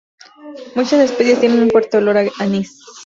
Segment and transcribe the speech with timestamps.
[0.73, 2.79] Muchas especies tienen un fuerte olor a anís.